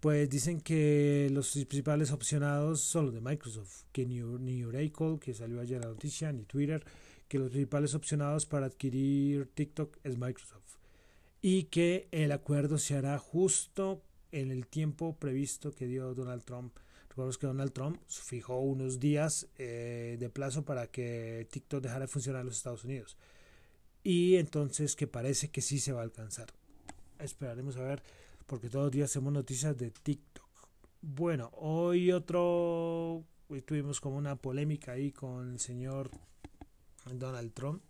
pues 0.04 0.30
dicen 0.30 0.60
que 0.60 1.30
los 1.32 1.50
principales 1.54 2.12
opcionados 2.12 2.82
son 2.82 3.06
los 3.06 3.14
de 3.14 3.22
Microsoft, 3.22 3.84
que 3.94 4.06
ni, 4.06 4.22
Oracle, 4.66 5.18
que 5.18 5.34
salió 5.34 5.62
ayer 5.62 5.80
la 5.80 5.88
noticia, 5.88 6.30
ni 6.34 6.44
Twitter, 6.44 6.84
que 7.30 7.40
los 7.40 7.52
principales 7.52 7.96
opcionados 7.96 8.46
para 8.46 8.66
adquirir 8.66 9.50
TikTok 9.54 9.96
es 10.04 10.18
Microsoft 10.18 10.76
y 11.42 11.64
que 11.68 12.10
el 12.12 12.34
acuerdo 12.34 12.78
se 12.78 12.98
hará 12.98 13.18
justo 13.18 14.04
en 14.34 14.52
el 14.52 14.68
tiempo 14.68 15.16
previsto 15.16 15.74
que 15.74 15.88
dio 15.88 16.14
Donald 16.14 16.44
Trump. 16.44 16.76
Recordemos 17.14 17.38
que 17.38 17.46
Donald 17.46 17.74
Trump 17.74 18.02
fijó 18.08 18.60
unos 18.60 19.00
días 19.00 19.48
eh, 19.60 20.18
de 20.20 20.30
plazo 20.32 20.66
para 20.66 20.88
que 20.88 21.48
TikTok 21.52 21.84
dejara 21.84 22.06
de 22.06 22.08
funcionar 22.08 22.42
en 22.42 22.48
los 22.48 22.58
Estados 22.58 22.86
Unidos. 22.86 23.18
Y 24.02 24.38
entonces 24.38 24.96
que 24.96 25.06
parece 25.06 25.52
que 25.52 25.62
sí 25.62 25.78
se 25.78 25.94
va 25.94 26.00
a 26.00 26.06
alcanzar. 26.06 26.48
Esperaremos 27.20 27.78
a 27.78 27.84
ver 27.84 28.02
porque 28.48 28.68
todos 28.68 28.86
los 28.86 28.92
días 28.92 29.12
hacemos 29.12 29.32
noticias 29.32 29.78
de 29.78 29.92
TikTok. 29.92 30.50
Bueno, 31.02 31.52
hoy 31.54 32.12
otro, 32.12 33.24
hoy 33.48 33.62
tuvimos 33.64 34.02
como 34.02 34.18
una 34.18 34.36
polémica 34.36 34.94
ahí 34.94 35.12
con 35.12 35.52
el 35.52 35.60
señor 35.60 36.10
Donald 37.06 37.54
Trump. 37.54 37.84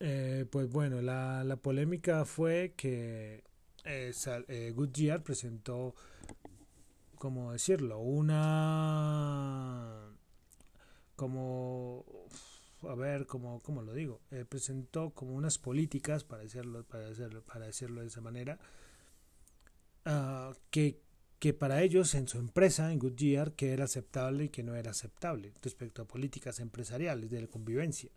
Eh, 0.00 0.46
pues 0.50 0.68
bueno, 0.68 1.00
la, 1.00 1.44
la, 1.44 1.54
polémica 1.54 2.24
fue 2.24 2.74
que 2.76 3.44
eh, 3.84 4.12
eh, 4.48 4.72
Goodyear 4.74 5.22
presentó, 5.22 5.94
¿cómo 7.18 7.52
decirlo? 7.52 7.98
Una... 7.98 8.96
como 11.16 12.04
a 12.82 12.94
ver 12.94 13.26
cómo, 13.26 13.60
cómo 13.60 13.82
lo 13.82 13.92
digo, 13.92 14.20
eh, 14.30 14.44
presentó 14.44 15.10
como 15.10 15.34
unas 15.34 15.58
políticas, 15.58 16.24
para 16.24 16.42
decirlo, 16.42 16.84
para 16.84 17.08
decirlo, 17.08 17.42
para 17.42 17.66
decirlo 17.66 18.02
de 18.02 18.06
esa 18.06 18.20
manera, 18.20 18.58
uh, 20.06 20.54
que, 20.70 21.00
que 21.38 21.52
para 21.54 21.82
ellos 21.82 22.14
en 22.14 22.28
su 22.28 22.38
empresa, 22.38 22.92
en 22.92 22.98
Goodyear, 22.98 23.52
que 23.52 23.72
era 23.72 23.84
aceptable 23.84 24.44
y 24.44 24.48
que 24.50 24.62
no 24.62 24.76
era 24.76 24.92
aceptable 24.92 25.52
respecto 25.62 26.02
a 26.02 26.06
políticas 26.06 26.60
empresariales 26.60 27.30
de 27.30 27.40
la 27.40 27.48
convivencia. 27.48 28.10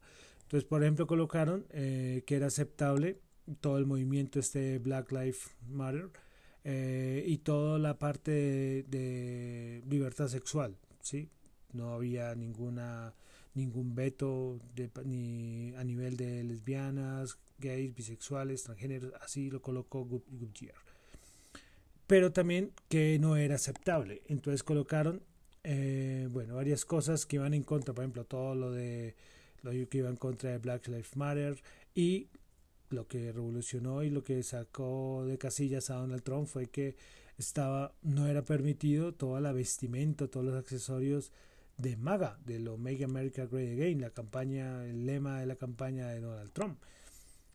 Entonces, 0.44 0.68
por 0.68 0.84
ejemplo, 0.84 1.08
colocaron 1.08 1.66
eh, 1.70 2.24
que 2.28 2.36
era 2.36 2.48
aceptable 2.48 3.20
todo 3.62 3.78
el 3.78 3.86
movimiento 3.86 4.40
este 4.40 4.78
Black 4.80 5.12
Lives 5.12 5.50
Matter 5.68 6.12
eh, 6.64 7.24
y 7.26 7.40
toda 7.40 7.80
la 7.80 7.98
parte 7.98 8.32
de, 8.32 8.84
de 8.88 9.84
libertad 9.90 10.28
sexual, 10.28 10.76
¿sí? 11.02 11.30
No 11.74 11.94
había 11.94 12.36
ninguna 12.36 13.14
ningún 13.54 13.96
veto 13.96 14.60
de, 14.76 14.90
ni 15.06 15.74
a 15.76 15.84
nivel 15.84 16.18
de 16.18 16.44
lesbianas, 16.44 17.38
gays, 17.60 17.94
bisexuales, 17.94 18.64
transgéneros, 18.64 19.14
así 19.22 19.50
lo 19.50 19.62
colocó 19.62 20.06
Goodyear. 20.06 20.76
Pero 22.08 22.32
también 22.32 22.72
que 22.90 23.18
no 23.20 23.36
era 23.38 23.56
aceptable. 23.56 24.22
Entonces 24.28 24.64
colocaron, 24.64 25.22
eh, 25.64 26.28
bueno, 26.32 26.56
varias 26.56 26.86
cosas 26.86 27.26
que 27.26 27.38
iban 27.38 27.54
en 27.54 27.64
contra, 27.64 27.94
por 27.94 28.04
ejemplo, 28.04 28.26
todo 28.26 28.56
lo 28.56 28.72
de 28.72 29.16
lo 29.64 29.72
que 29.72 30.00
iba 30.00 30.10
en 30.10 30.16
contra 30.16 30.50
de 30.50 30.58
Black 30.58 30.88
Lives 30.88 31.16
Matter 31.16 31.62
y 31.94 32.28
lo 32.92 33.08
que 33.08 33.32
revolucionó 33.32 34.04
y 34.04 34.10
lo 34.10 34.24
que 34.24 34.42
sacó 34.44 35.26
de 35.26 35.38
casillas 35.38 35.90
a 35.90 35.96
Donald 35.96 36.24
Trump 36.24 36.48
fue 36.48 36.68
que 36.68 36.96
estaba 37.38 37.94
no 38.02 38.28
era 38.28 38.44
permitido 38.44 39.14
toda 39.14 39.42
la 39.42 39.52
vestimenta, 39.52 40.28
todos 40.28 40.46
los 40.46 40.56
accesorios 40.56 41.32
de 41.78 41.98
MAGA, 41.98 42.40
de 42.46 42.60
lo 42.60 42.78
Make 42.78 43.04
America 43.04 43.46
Great 43.46 43.74
Again, 43.74 44.02
la 44.02 44.12
campaña, 44.12 44.86
el 44.86 45.06
lema 45.06 45.40
de 45.40 45.48
la 45.48 45.56
campaña 45.56 46.10
de 46.10 46.22
Donald 46.22 46.52
Trump. 46.54 46.80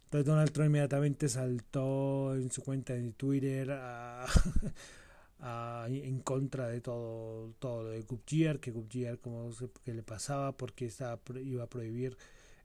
Entonces 0.04 0.26
Donald 0.26 0.52
Trump 0.52 0.68
inmediatamente 0.68 1.28
saltó 1.28 2.34
en 2.34 2.50
su 2.50 2.62
cuenta 2.62 2.94
de 2.94 3.12
Twitter 3.12 3.70
en 5.88 6.20
contra 6.20 6.68
de 6.68 6.80
todo, 6.80 7.52
todo 7.58 7.90
de 7.90 8.02
Guptier, 8.02 8.60
que 8.60 8.70
Guptier 8.70 9.20
como 9.20 9.50
que 9.84 9.94
le 9.94 10.02
pasaba 10.02 10.56
porque 10.56 10.86
estaba, 10.86 11.20
iba 11.42 11.64
a 11.64 11.68
prohibir 11.68 12.16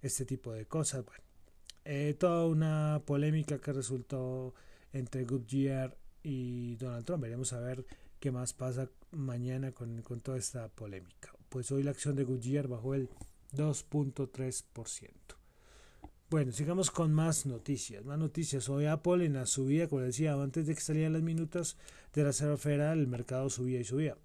este 0.02 0.26
tipo 0.26 0.54
de 0.54 0.66
cosas. 0.66 1.06
Bueno, 1.06 1.24
eh, 1.86 2.16
toda 2.20 2.46
una 2.48 3.02
polémica 3.06 3.60
que 3.60 3.74
resultó 3.74 4.54
entre 4.94 5.26
Guptier 5.26 5.98
y 6.24 6.76
Donald 6.76 7.06
Trump. 7.06 7.24
Veremos 7.24 7.54
a 7.54 7.60
ver 7.60 7.86
qué 8.20 8.32
más 8.32 8.54
pasa 8.54 8.90
mañana 9.12 9.72
con, 9.72 10.02
con 10.02 10.22
toda 10.22 10.38
esta 10.38 10.68
polémica 10.70 11.32
pues 11.52 11.70
hoy 11.74 11.84
la 11.84 11.92
acción 11.92 12.16
de 12.16 12.24
Goodyear 12.24 12.70
bajó 12.70 12.96
el 12.96 13.10
2.3%. 13.54 15.10
Bueno, 16.30 16.54
sigamos 16.54 16.90
con 16.90 17.14
más 17.14 17.46
noticias. 17.46 18.06
Más 18.06 18.18
noticias. 18.18 18.70
Hoy 18.70 18.86
Apple 18.86 19.26
en 19.26 19.34
la 19.34 19.46
subida, 19.46 19.90
como 19.90 20.02
decía, 20.02 20.34
antes 20.34 20.66
de 20.66 20.76
que 20.76 20.80
salieran 20.80 21.12
las 21.12 21.22
minutas 21.22 21.76
de 22.14 22.22
la 22.24 22.30
Reserva 22.30 22.94
el 22.94 23.08
mercado 23.08 23.50
subía 23.50 23.82
y 23.82 23.84
subía. 23.84 24.18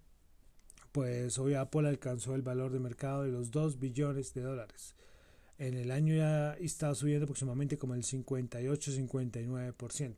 Pues 0.92 1.36
hoy 1.40 1.54
Apple 1.54 1.88
alcanzó 1.88 2.36
el 2.36 2.42
valor 2.42 2.70
de 2.70 2.78
mercado 2.78 3.24
de 3.24 3.32
los 3.32 3.50
2 3.50 3.80
billones 3.80 4.32
de 4.32 4.42
dólares. 4.42 4.94
En 5.58 5.74
el 5.74 5.90
año 5.90 6.14
ya 6.14 6.54
estaba 6.54 6.94
subiendo 6.94 7.24
aproximadamente 7.24 7.78
como 7.78 7.94
el 7.94 8.02
58-59%. 8.02 10.16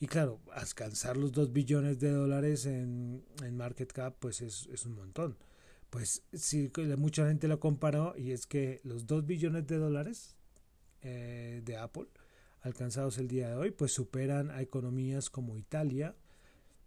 Y 0.00 0.06
claro, 0.06 0.40
alcanzar 0.52 1.16
los 1.16 1.32
2 1.32 1.52
billones 1.52 2.00
de 2.00 2.10
dólares 2.10 2.66
en, 2.66 3.24
en 3.42 3.56
market 3.56 3.92
cap, 3.92 4.16
pues 4.18 4.40
es, 4.40 4.68
es 4.72 4.86
un 4.86 4.94
montón 4.94 5.36
pues 5.94 6.24
sí, 6.32 6.72
mucha 6.98 7.28
gente 7.28 7.46
lo 7.46 7.60
comparó 7.60 8.16
y 8.18 8.32
es 8.32 8.48
que 8.48 8.80
los 8.82 9.06
2 9.06 9.26
billones 9.26 9.64
de 9.68 9.76
dólares 9.76 10.34
eh, 11.02 11.62
de 11.64 11.76
Apple 11.76 12.08
alcanzados 12.62 13.18
el 13.18 13.28
día 13.28 13.50
de 13.50 13.54
hoy, 13.54 13.70
pues 13.70 13.92
superan 13.92 14.50
a 14.50 14.60
economías 14.60 15.30
como 15.30 15.56
Italia, 15.56 16.16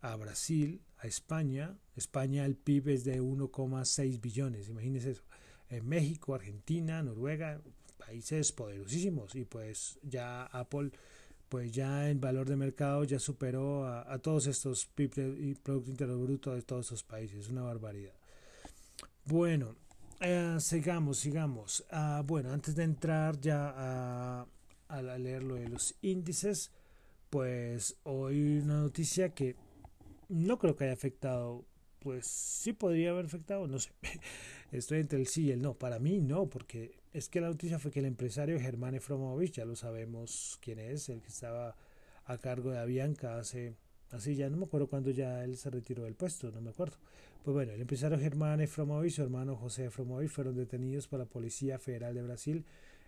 a 0.02 0.14
Brasil, 0.18 0.82
a 0.98 1.08
España. 1.08 1.78
España 1.96 2.46
el 2.46 2.58
PIB 2.58 2.90
es 2.90 3.06
de 3.06 3.22
1,6 3.22 4.20
billones, 4.20 4.68
imagínense 4.68 5.12
eso. 5.12 5.24
En 5.70 5.88
México, 5.88 6.34
Argentina, 6.34 7.04
Noruega, 7.04 7.62
países 7.98 8.52
poderosísimos 8.52 9.36
y 9.36 9.46
pues 9.46 10.00
ya 10.04 10.44
Apple 10.46 10.92
pues 11.50 11.72
ya 11.72 12.10
en 12.10 12.20
valor 12.20 12.48
de 12.50 12.56
mercado 12.56 13.04
ya 13.04 13.20
superó 13.20 13.86
a, 13.86 14.12
a 14.12 14.20
todos 14.20 14.48
estos 14.48 14.86
PIB 14.86 15.38
y 15.40 15.56
Producto 15.56 15.92
Interno 15.92 16.20
Bruto 16.20 16.54
de 16.54 16.62
todos 16.62 16.88
esos 16.88 17.04
países, 17.04 17.50
una 17.50 17.62
barbaridad. 17.62 18.14
Bueno, 19.26 19.76
eh, 20.20 20.58
sigamos, 20.60 21.20
sigamos. 21.20 21.86
Ah, 21.92 22.24
bueno, 22.26 22.52
antes 22.52 22.76
de 22.76 22.84
entrar 22.84 23.40
ya 23.40 23.74
a, 23.76 24.48
a, 24.88 25.02
leer 25.02 25.44
lo 25.44 25.56
de 25.56 25.70
los 25.70 25.96
índices, 26.02 26.72
pues 27.30 27.98
hoy 28.04 28.60
una 28.60 28.82
noticia 28.82 29.30
que 29.30 29.56
no 30.30 30.58
creo 30.58 30.76
que 30.76 30.86
haya 30.86 30.94
afectado, 30.94 31.66
pues 32.08 32.26
sí 32.26 32.72
podría 32.72 33.10
haber 33.10 33.26
afectado, 33.26 33.68
no 33.68 33.80
sé. 33.80 33.92
Estoy 34.72 35.02
entre 35.02 35.20
el 35.20 35.28
sí 35.28 35.48
y 35.48 35.52
el 35.52 35.62
no. 35.62 35.74
Para 35.74 36.00
mí 36.00 36.22
no, 36.22 36.50
porque 36.50 37.02
es 37.12 37.28
que 37.28 37.42
la 37.42 37.50
noticia 37.50 37.80
fue 37.80 37.92
que 37.92 38.00
el 38.00 38.06
empresario 38.06 38.58
Germán 38.62 38.96
Efromovich, 38.96 39.56
ya 39.56 39.66
lo 39.66 39.76
sabemos 39.76 40.58
quién 40.62 40.80
es, 40.80 41.10
el 41.10 41.22
que 41.22 41.28
estaba 41.28 41.76
a 42.24 42.38
cargo 42.38 42.72
de 42.72 42.80
Avianca 42.80 43.38
hace, 43.38 43.76
así 44.12 44.36
ya 44.36 44.50
no 44.50 44.56
me 44.56 44.64
acuerdo 44.64 44.88
cuándo 44.88 45.12
ya 45.12 45.44
él 45.44 45.58
se 45.58 45.70
retiró 45.70 46.06
del 46.06 46.16
puesto, 46.16 46.50
no 46.50 46.62
me 46.62 46.70
acuerdo. 46.70 46.96
Pues 47.44 47.54
bueno, 47.54 47.74
el 47.74 47.82
empresario 47.82 48.18
Germán 48.18 48.62
Efromovi 48.62 49.08
y 49.10 49.12
su 49.12 49.22
hermano 49.22 49.58
José 49.58 49.88
Efromovi 49.88 50.30
fueron 50.30 50.56
detenidos 50.56 51.10
por 51.10 51.20
la 51.20 51.26
Policía 51.26 51.78
Federal 51.78 52.16
de 52.16 52.22
Brasil 52.22 52.64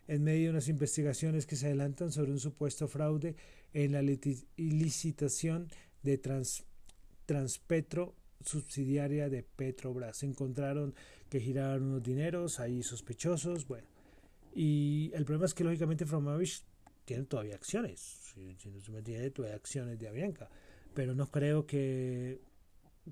en 0.09 0.25
medio 0.25 0.47
de 0.47 0.49
unas 0.49 0.67
investigaciones 0.67 1.45
que 1.45 1.55
se 1.55 1.67
adelantan 1.67 2.11
sobre 2.11 2.33
un 2.33 2.39
supuesto 2.41 2.89
fraude 2.89 3.37
en 3.73 3.93
la 3.93 4.01
licitación 4.01 5.69
de 6.03 6.19
Transpetro 7.25 8.18
subsidiaria 8.43 9.29
de 9.29 9.43
Petrobras. 9.43 10.23
Encontraron 10.23 10.93
que 11.29 11.39
giraron 11.39 11.83
unos 11.83 12.03
dineros 12.03 12.59
ahí 12.59 12.83
sospechosos, 12.83 13.67
bueno. 13.67 13.87
Y 14.53 15.11
el 15.13 15.25
problema 15.25 15.45
es 15.45 15.53
que 15.53 15.63
lógicamente 15.63 16.05
Fromovich 16.05 16.63
tiene 17.05 17.23
todavía 17.23 17.55
acciones, 17.55 17.99
si, 17.99 18.55
no 18.69 18.79
se 18.81 18.91
me 18.91 19.01
tiene 19.01 19.29
todavía 19.31 19.55
acciones 19.55 19.97
de 19.99 20.07
Avianca, 20.07 20.49
pero 20.93 21.15
no 21.15 21.29
creo 21.29 21.65
que, 21.65 22.39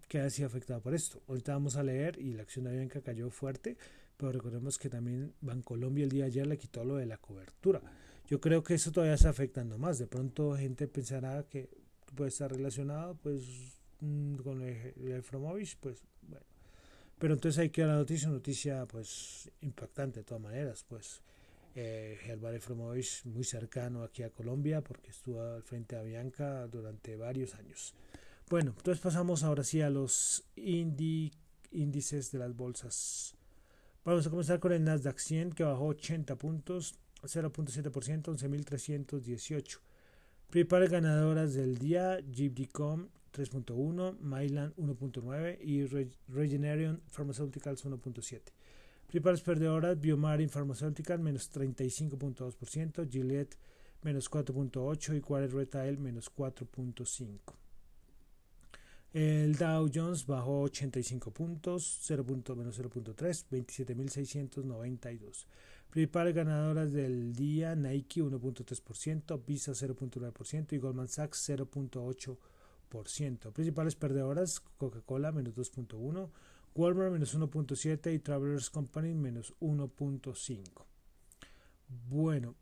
que 0.08 0.20
haya 0.20 0.30
sido 0.30 0.48
afectado 0.48 0.82
por 0.82 0.94
esto. 0.94 1.22
Ahorita 1.28 1.54
vamos 1.54 1.76
a 1.78 1.84
leer 1.84 2.20
y 2.20 2.34
la 2.34 2.44
acción 2.44 2.66
de 2.66 2.72
Avianca 2.72 3.02
cayó 3.02 3.30
fuerte, 3.30 3.78
pero 4.18 4.32
recordemos 4.32 4.78
que 4.78 4.90
también 4.90 5.34
Bancolombia 5.42 6.04
el 6.04 6.12
día 6.12 6.24
de 6.24 6.32
ayer 6.32 6.48
le 6.48 6.58
quitó 6.58 6.84
lo 6.84 6.96
de 6.96 7.06
la 7.06 7.18
cobertura. 7.18 7.82
Yo 8.28 8.42
creo 8.42 8.62
que 8.62 8.74
eso 8.74 8.92
todavía 8.92 9.16
está 9.16 9.30
afectando 9.30 9.78
más. 9.78 10.00
De 10.00 10.08
pronto 10.08 10.56
gente 10.56 10.88
pensará 10.88 11.44
que 11.44 11.70
puede 12.16 12.30
estar 12.30 12.52
relacionado 12.52 13.16
pues 13.16 13.77
con 14.00 14.62
el, 14.62 14.94
el 14.98 15.24
pues 15.80 16.04
bueno. 16.22 16.46
Pero 17.20 17.34
entonces 17.34 17.60
hay 17.60 17.70
que 17.70 17.84
la 17.84 17.96
noticia, 17.96 18.30
noticia 18.30 18.86
pues 18.86 19.50
impactante 19.62 20.20
de 20.20 20.24
todas 20.24 20.42
maneras, 20.42 20.86
pues 20.88 21.22
eh, 21.76 22.18
Gervare 22.22 22.60
muy 23.26 23.44
cercano 23.44 24.04
aquí 24.04 24.24
a 24.24 24.30
Colombia 24.30 24.82
porque 24.82 25.12
estuvo 25.12 25.42
al 25.42 25.64
frente 25.64 25.96
de 25.96 26.02
Avianca 26.02 26.68
durante 26.68 27.16
varios 27.16 27.56
años. 27.56 27.94
Bueno, 28.50 28.74
entonces 28.78 29.02
pasamos 29.02 29.44
ahora 29.44 29.64
sí 29.64 29.82
a 29.82 29.90
los 29.90 30.46
índices 30.56 32.32
de 32.32 32.40
las 32.40 32.56
bolsas. 32.56 33.36
Vamos 34.06 34.26
a 34.26 34.30
comenzar 34.30 34.60
con 34.60 34.72
el 34.72 34.84
Nasdaq 34.84 35.20
100 35.20 35.52
que 35.52 35.64
bajó 35.64 35.88
80 35.88 36.36
puntos, 36.38 36.96
0.7%, 37.24 37.92
11.318. 37.92 39.80
Principales 40.50 40.90
ganadoras 40.90 41.54
del 41.56 41.78
día, 41.78 42.20
JIBDCOM 42.32 43.10
3.1, 43.38 44.18
Mylan 44.20 44.74
1.9 44.76 45.60
y 45.62 45.86
Regeneration 46.28 47.02
Pharmaceuticals 47.12 47.86
1.7. 47.86 48.42
Principales 49.06 49.42
perdedoras, 49.42 50.00
Biomarin 50.00 50.50
Pharmaceutical 50.50 51.20
menos 51.20 51.52
35.2%, 51.54 53.08
Gillette 53.10 53.56
menos 54.02 54.30
4.8 54.32 55.18
y 55.18 55.22
Quarter 55.22 55.54
Retail 55.54 56.00
menos 56.00 56.34
4.5. 56.36 57.40
El 59.14 59.56
Dow 59.56 59.90
Jones 59.94 60.26
bajó 60.26 60.62
85 60.62 61.32
puntos, 61.32 62.00
0. 62.02 62.26
menos 62.56 62.80
0.3, 62.80 63.46
27.692. 63.50 65.46
Principales 65.90 66.36
ganadoras 66.36 66.92
del 66.92 67.34
día, 67.34 67.76
Nike 67.76 68.22
1.3%, 68.22 69.42
Visa 69.46 69.72
0.9% 69.72 70.74
y 70.74 70.78
Goldman 70.78 71.08
Sachs 71.08 71.50
0.8%. 71.50 72.38
Principales 73.52 73.96
perdedoras, 73.96 74.60
Coca-Cola 74.78 75.32
menos 75.32 75.56
2.1%, 75.56 76.30
Walmart 76.76 77.12
menos 77.12 77.38
1.7 77.38 78.14
y 78.14 78.20
Travelers 78.20 78.70
Company 78.70 79.14
menos 79.14 79.54
1.5. 79.60 80.86
Bueno, 82.10 82.56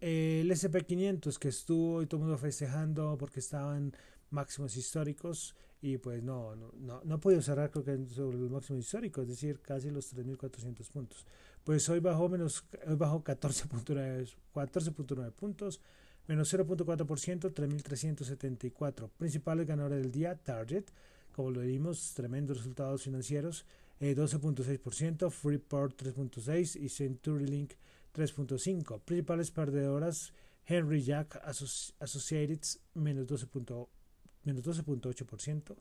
el 0.00 0.50
SP500 0.50 1.38
que 1.38 1.48
estuvo 1.48 2.02
y 2.02 2.06
todo 2.06 2.18
el 2.18 2.26
mundo 2.26 2.38
festejando 2.38 3.16
porque 3.18 3.40
estaban 3.40 3.94
máximos 4.30 4.76
históricos 4.76 5.54
y 5.80 5.98
pues 5.98 6.22
no, 6.22 6.54
no, 6.54 6.72
no, 6.78 7.02
no 7.04 7.14
ha 7.16 7.42
cerrar 7.42 7.70
creo 7.70 7.84
que 7.84 8.14
sobre 8.14 8.38
los 8.38 8.50
máximos 8.50 8.84
históricos, 8.84 9.24
es 9.24 9.30
decir, 9.30 9.60
casi 9.60 9.90
los 9.90 10.14
3.400 10.14 10.90
puntos. 10.90 11.26
Pues 11.64 11.88
hoy 11.88 12.00
bajó 12.00 12.28
menos, 12.28 12.64
hoy 12.86 12.96
bajó 12.96 13.22
14.9 13.22 14.34
14 14.54 14.92
puntos, 15.32 15.80
menos 16.26 16.52
0.4%, 16.52 17.52
3.374. 17.52 19.10
Principales 19.18 19.66
ganadores 19.66 20.02
del 20.02 20.12
día, 20.12 20.36
Target 20.36 20.84
como 21.32 21.50
lo 21.50 21.60
vimos, 21.60 22.14
tremendos 22.14 22.58
resultados 22.58 23.02
financieros, 23.02 23.64
12.6%, 24.00 25.26
eh, 25.26 25.30
Freeport 25.30 26.02
3.6% 26.02 26.80
y 26.80 26.88
CenturyLink 26.88 27.72
3.5%. 28.14 29.00
Principales 29.00 29.50
perdedoras, 29.50 30.32
Henry 30.66 31.02
Jack 31.02 31.40
Associated 31.44 32.60
menos 32.94 33.26
12.8%, 33.26 35.76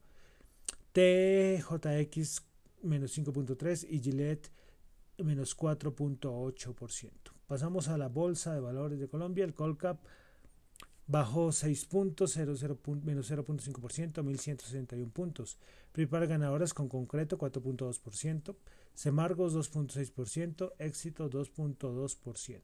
TJX 0.94 2.44
menos 2.84 3.18
5.3% 3.18 3.88
y 3.90 4.00
Gillette 4.00 4.50
menos 5.18 5.58
4.8%. 5.58 7.12
Pasamos 7.48 7.88
a 7.90 7.98
la 7.98 8.08
Bolsa 8.08 8.54
de 8.54 8.62
Valores 8.62 9.00
de 9.00 9.08
Colombia, 9.08 9.46
el 9.46 9.54
Colcap 9.54 10.00
bajó 11.12 11.52
6 11.52 11.86
puntos, 11.88 12.32
0, 12.36 12.54
0, 12.58 12.80
menos 13.04 13.30
0.5%, 13.30 14.24
1.161 14.24 15.12
puntos. 15.12 15.58
Principales 15.92 16.30
ganadoras 16.30 16.74
con 16.74 16.88
concreto 16.88 17.38
4.2%, 17.38 18.56
Semargos 18.94 19.54
2.6%, 19.54 20.72
Éxito 20.80 21.30
2.2%. 21.30 22.62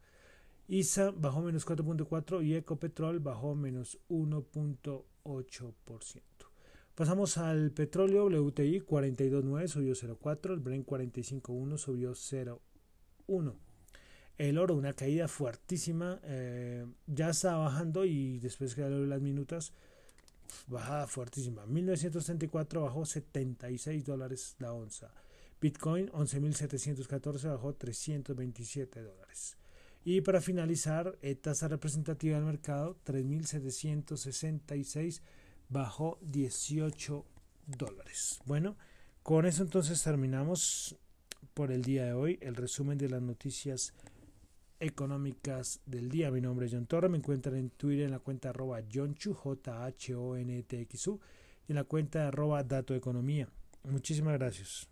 ISA 0.69 1.11
bajó 1.11 1.43
menos 1.43 1.67
4.4 1.67 2.45
y 2.45 2.55
Ecopetrol 2.55 3.19
bajó 3.19 3.55
menos 3.55 3.99
1.8%. 4.09 6.23
Pasamos 6.95 7.39
al 7.39 7.73
petróleo 7.73 8.27
WTI 8.27 8.83
42.9 8.83 9.69
subió 9.69 9.95
0.4, 9.95 10.53
el 10.53 10.61
Brent 10.61 10.87
45.1 10.87 11.79
subió 11.79 12.13
0.1. 12.13 13.55
El 14.39 14.59
oro, 14.59 14.75
una 14.75 14.93
caída 14.93 15.29
fuertísima, 15.29 16.19
eh, 16.25 16.87
ya 17.07 17.31
está 17.31 17.57
bajando 17.57 18.05
y 18.05 18.39
después 18.39 18.75
que 18.75 18.89
las 18.89 19.21
minutas, 19.21 19.73
bajada 20.67 21.07
fuertísima. 21.07 21.67
1934 21.67 22.83
bajó 22.83 23.05
76 23.05 24.05
dólares 24.05 24.57
la 24.59 24.73
onza. 24.73 25.13
Bitcoin 25.61 26.09
11.714 26.11 27.51
bajó 27.51 27.75
327 27.75 29.03
dólares. 29.03 29.59
Y 30.05 30.21
para 30.23 30.41
finalizar, 30.41 31.19
eh, 31.21 31.35
tasa 31.35 31.69
representativa 31.69 32.37
del 32.37 32.47
mercado 32.47 32.97
3.766 33.05 35.21
bajó 35.69 36.19
18 36.23 37.27
dólares. 37.67 38.41
Bueno, 38.47 38.79
con 39.23 39.45
eso 39.45 39.63
entonces 39.63 40.03
terminamos 40.03 40.97
por 41.53 41.71
el 41.71 41.83
día 41.83 42.07
de 42.07 42.15
hoy 42.15 42.39
el 42.41 42.57
resumen 42.57 42.97
de 42.97 43.11
las 43.11 43.21
noticias 43.21 43.93
económicas 44.81 45.81
del 45.85 46.11
día. 46.11 46.31
Mi 46.31 46.41
nombre 46.41 46.65
es 46.67 46.73
John 46.73 46.87
Torre, 46.87 47.11
me 47.11 47.19
encuentran 47.19 47.57
en 47.57 47.69
Twitter 47.71 48.07
en 48.07 48.13
la 48.13 48.19
cuenta 48.19 48.49
arroba 48.49 48.81
John 48.93 49.15
J 49.15 49.85
H 49.85 50.15
O 50.15 50.37
N 50.37 50.63
T 50.63 50.81
X 50.81 51.09
U 51.09 51.21
y 51.69 51.73
en 51.73 51.77
la 51.77 51.85
cuenta 51.85 52.29
arroba 52.29 52.65
Dato 52.65 52.95
Economía. 52.95 53.47
Muchísimas 53.85 54.39
gracias. 54.39 54.90